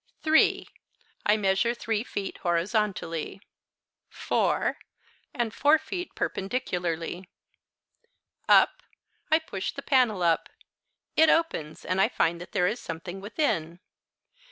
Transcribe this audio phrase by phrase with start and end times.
[0.23, 0.67] 'Three'
[1.27, 3.39] I measure three feet horizontally.
[4.09, 4.79] 'Four'
[5.31, 7.29] and four feet perpendicularly.
[8.49, 8.81] 'Up'
[9.29, 10.49] I push the panel up;
[11.15, 13.79] it opens, and I find that there is something within.